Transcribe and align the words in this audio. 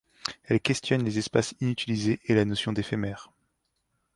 Elle 0.45 0.59
questionne 0.59 1.03
les 1.03 1.19
espaces 1.19 1.53
inutilisés 1.61 2.19
et 2.25 2.33
la 2.33 2.43
notion 2.43 2.73
d'éphémère. 2.73 3.29